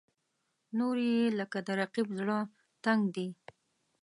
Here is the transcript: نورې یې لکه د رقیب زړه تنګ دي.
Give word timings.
نورې 0.77 1.07
یې 1.17 1.25
لکه 1.39 1.57
د 1.67 1.69
رقیب 1.79 2.07
زړه 2.19 2.37
تنګ 2.83 3.01
دي. 3.15 3.27